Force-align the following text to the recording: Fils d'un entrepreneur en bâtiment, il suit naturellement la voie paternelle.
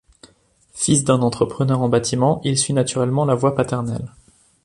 Fils 0.73 1.03
d'un 1.03 1.21
entrepreneur 1.21 1.79
en 1.79 1.87
bâtiment, 1.87 2.41
il 2.43 2.57
suit 2.57 2.73
naturellement 2.73 3.23
la 3.23 3.35
voie 3.35 3.53
paternelle. 3.53 4.11